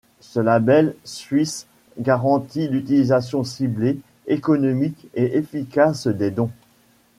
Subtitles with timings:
[0.19, 1.67] Ce label suisse
[1.99, 6.49] garantit l'utilisation ciblée, économique et efficace des dons.